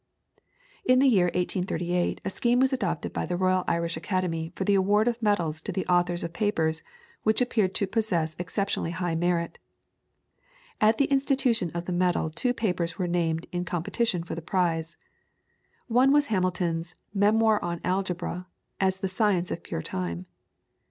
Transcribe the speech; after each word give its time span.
In 0.83 0.97
the 0.97 1.05
year 1.05 1.25
1838 1.27 2.21
a 2.25 2.29
scheme 2.31 2.59
was 2.59 2.73
adopted 2.73 3.13
by 3.13 3.27
the 3.27 3.37
Royal 3.37 3.63
Irish 3.67 3.95
Academy 3.95 4.51
for 4.55 4.63
the 4.63 4.73
award 4.73 5.07
of 5.07 5.21
medals 5.21 5.61
to 5.61 5.71
the 5.71 5.85
authors 5.85 6.23
of 6.23 6.33
papers 6.33 6.83
which 7.21 7.39
appeared 7.39 7.75
to 7.75 7.85
possess 7.85 8.35
exceptionally 8.39 8.89
high 8.89 9.13
merit. 9.13 9.59
At 10.81 10.97
the 10.97 11.05
institution 11.05 11.69
of 11.75 11.85
the 11.85 11.93
medal 11.93 12.31
two 12.31 12.51
papers 12.51 12.97
were 12.97 13.05
named 13.05 13.45
in 13.51 13.63
competition 13.63 14.23
for 14.23 14.33
the 14.33 14.41
prize. 14.41 14.97
One 15.85 16.11
was 16.11 16.25
Hamilton's 16.33 16.95
"Memoir 17.13 17.61
on 17.63 17.79
Algebra, 17.83 18.47
as 18.79 19.01
the 19.01 19.07
Science 19.07 19.51
of 19.51 19.61
Pure 19.61 19.83
Time." 19.83 20.25